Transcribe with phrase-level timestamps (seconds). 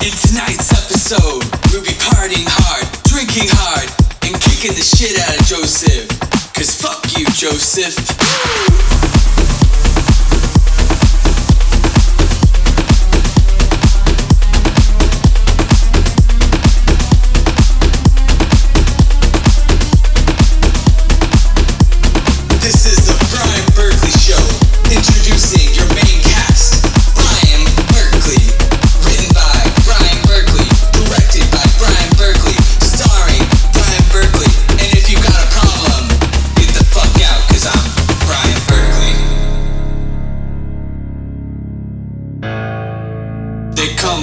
[0.00, 1.42] In tonight's episode,
[1.72, 3.90] we'll be partying hard, drinking hard,
[4.22, 6.08] and kicking the shit out of Joseph.
[6.54, 9.07] Cause fuck you, Joseph.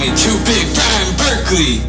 [0.06, 1.80] Me Too Big Brian Burckley.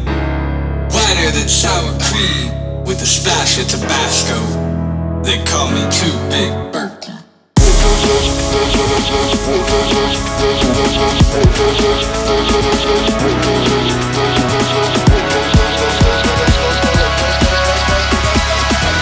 [0.89, 4.39] Whiter than sour cream with a splash of Tabasco.
[5.21, 7.13] They call me Too Big Burckley.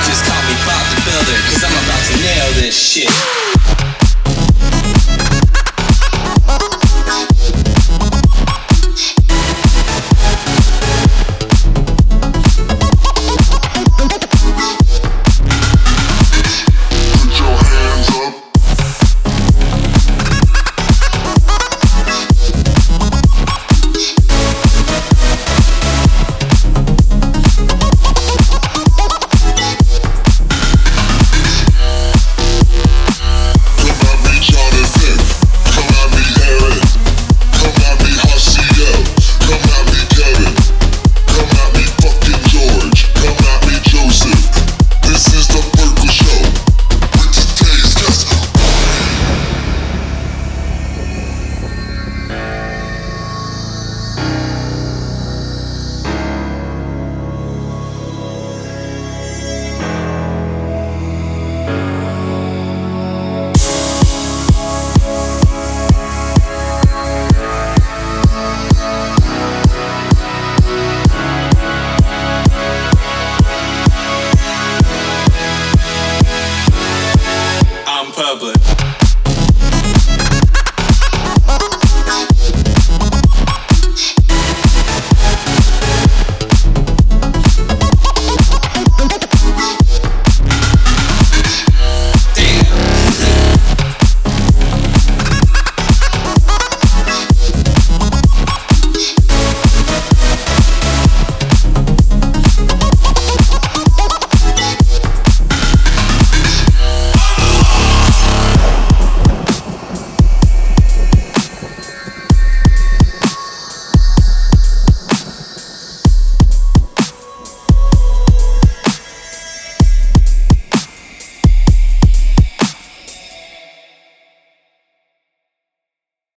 [0.03, 3.34] Just call me Bob the Builder, cause I'm about to nail this shit.